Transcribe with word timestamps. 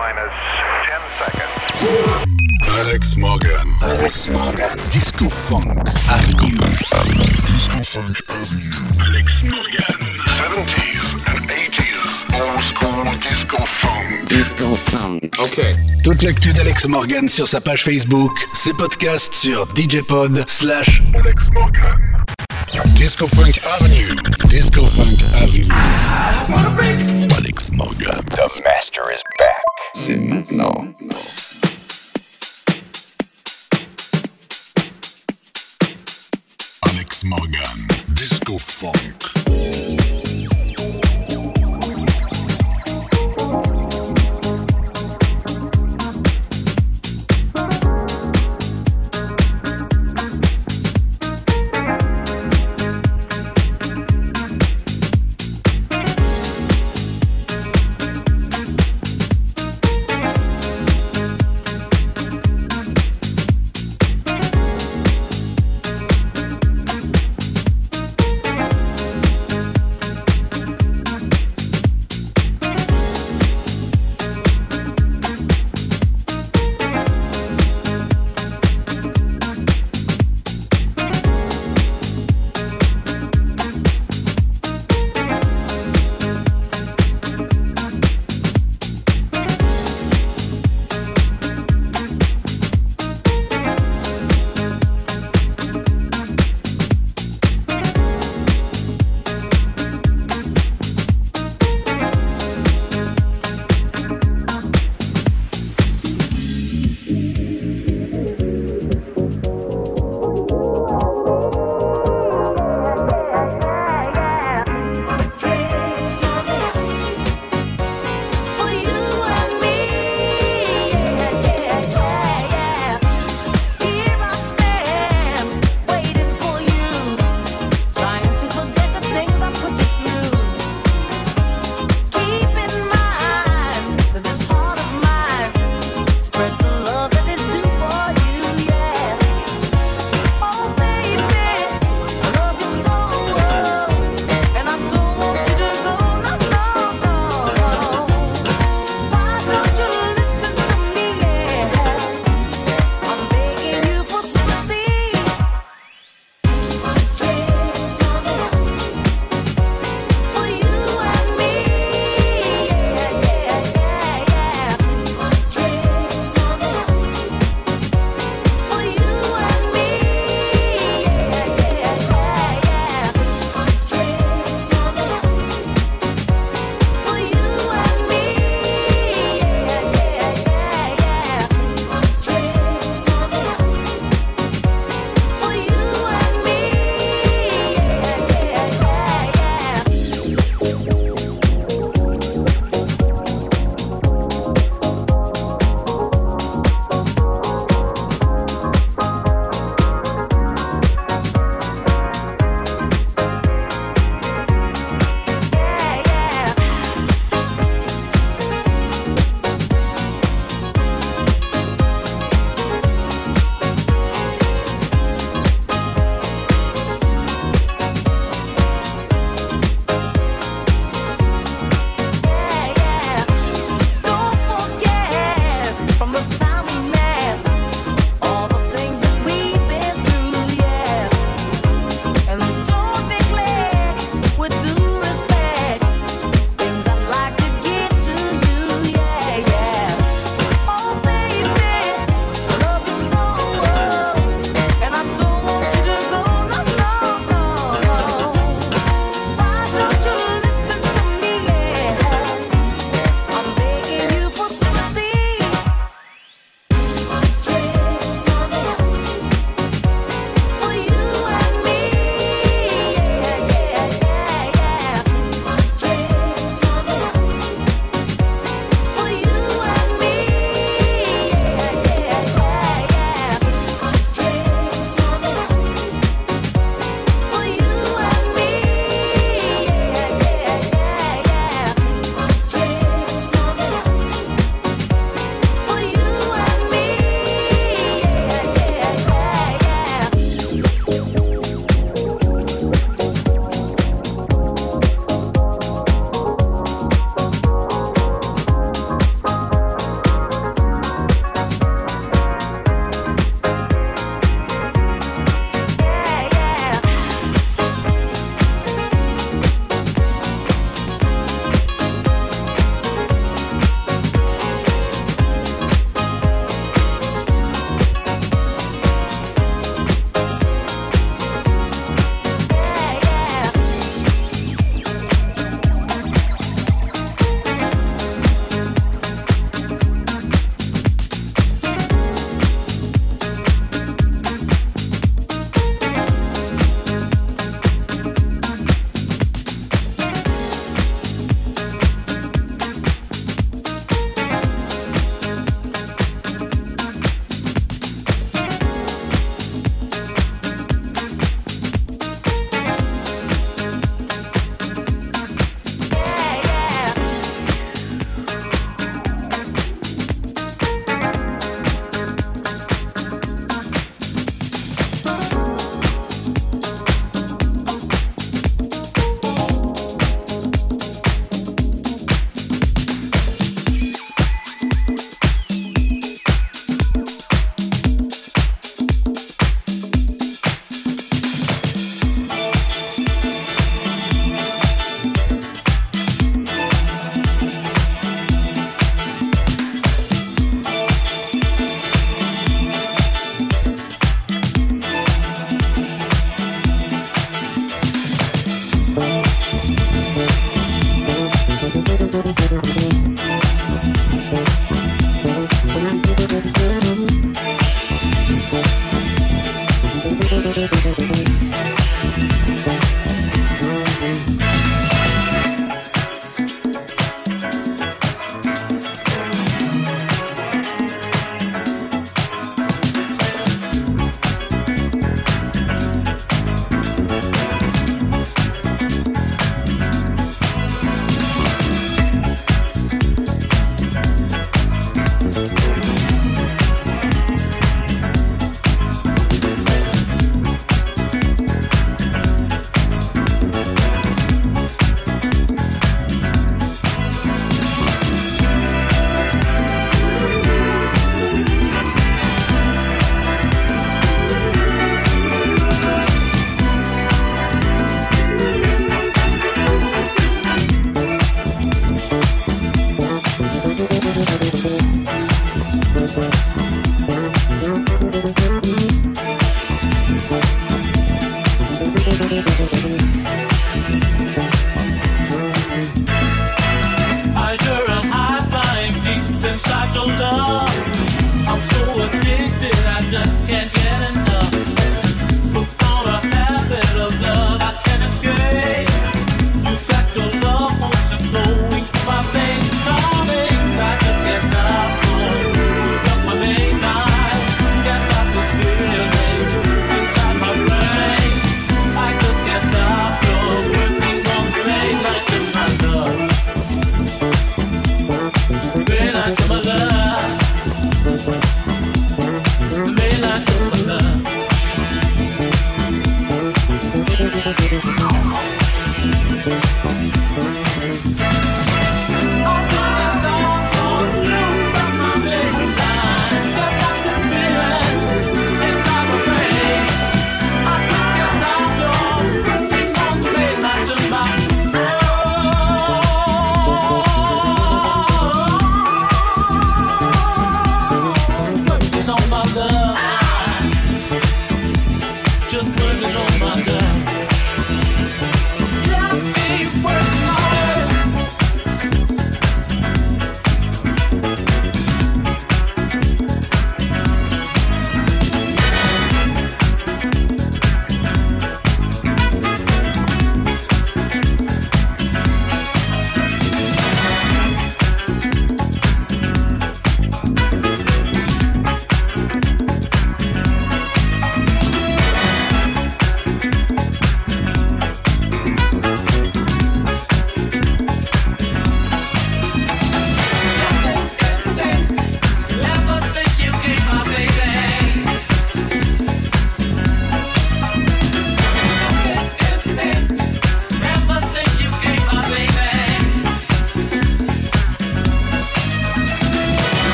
minus 0.00 0.32
10 0.88 1.00
seconds. 1.20 1.56
Alex 2.80 3.16
Morgan. 3.18 3.66
Alex 3.82 4.28
Morgan. 4.28 4.78
Disco 4.90 5.28
Funk 5.28 5.68
Avenue. 6.08 6.56
Disco 7.44 7.80
Funk 7.84 8.16
Avenue. 8.32 8.80
Alex 9.06 9.44
Morgan. 9.44 10.00
70s 10.40 11.04
and 11.32 11.44
80s. 11.50 12.00
Old 12.40 12.62
school 12.70 13.04
disco 13.20 13.58
funk. 13.58 14.26
Disco 14.26 14.74
Funk. 14.88 15.38
Ok. 15.38 15.60
Toute 16.02 16.22
l'actu 16.22 16.54
d'Alex 16.54 16.88
Morgan 16.88 17.28
sur 17.28 17.46
sa 17.46 17.60
page 17.60 17.84
Facebook, 17.84 18.32
ses 18.54 18.72
podcasts 18.72 19.34
sur 19.34 19.68
djpod 19.74 20.44
slash 20.48 21.02
Alex 21.14 21.50
Morgan. 21.52 22.00
Disco 22.94 23.26
Funk 23.26 23.58
Avenue. 23.64 24.14
Disco 24.48 24.84
Funk 24.86 25.20
Avenue. 25.34 25.66
Alex 27.34 27.70
Morgan. 27.72 28.24
The 28.30 28.62
master 28.64 29.10
is 29.10 29.20
back. 29.38 29.62
C'est 29.94 30.16
maintenant. 30.16 30.94
Alex 36.86 37.24
Morgan. 37.24 37.88
Disco 38.14 38.56
Funk. 38.58 39.99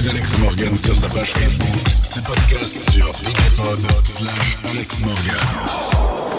L'actu 0.00 0.08
d'Alex 0.08 0.38
Morgan 0.38 0.78
sur 0.78 0.94
sa 0.94 1.08
page 1.08 1.32
Facebook, 1.32 1.88
ses 2.02 2.20
podcasts 2.20 2.90
sur 2.90 3.06
djpod 3.06 3.80
slash 4.04 4.56
Alex 4.70 5.00
Morgan. 5.00 6.29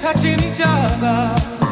touching 0.00 0.40
each 0.42 0.62
other. 0.64 1.69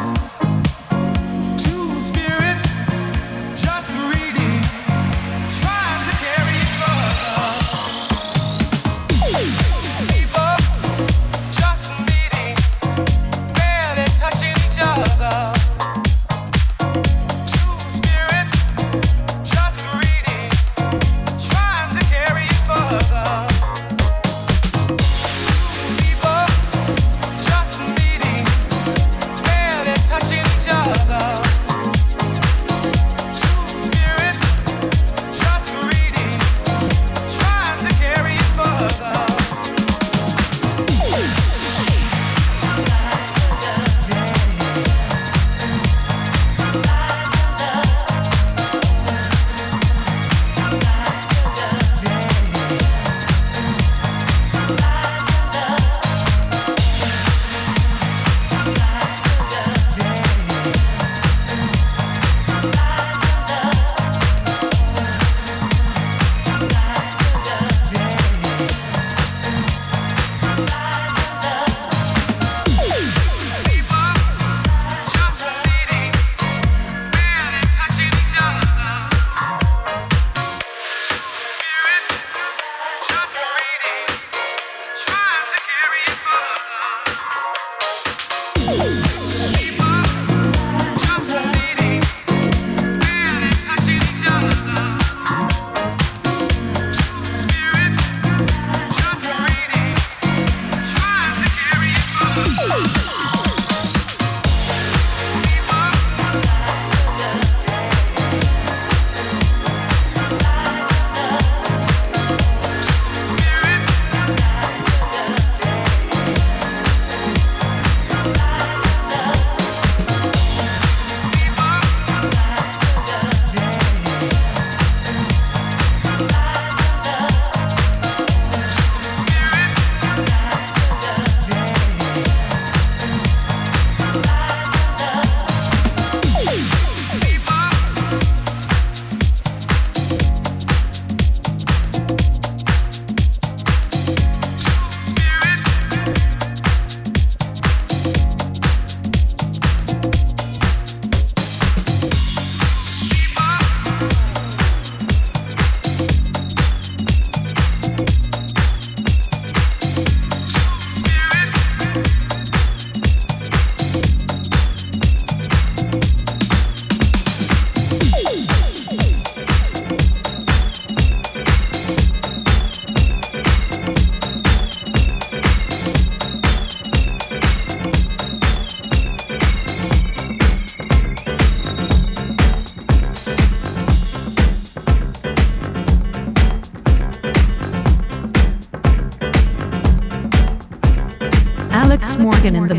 Morgan 192.51 192.71
in 192.71 192.78